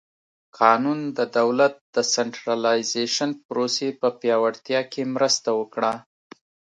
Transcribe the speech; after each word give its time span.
قانون 0.59 0.99
د 1.17 1.19
دولت 1.37 1.75
د 1.95 1.97
سنټرالیزېشن 2.13 3.29
پروسې 3.47 3.89
په 3.99 4.07
پیاوړتیا 4.19 4.81
کې 4.91 5.01
مرسته 5.15 5.49
وکړه. 5.59 5.93